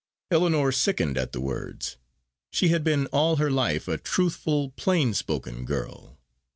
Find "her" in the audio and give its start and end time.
3.35-3.51